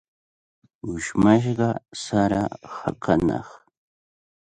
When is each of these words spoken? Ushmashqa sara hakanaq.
Ushmashqa 0.93 1.69
sara 2.03 2.43
hakanaq. 2.75 3.49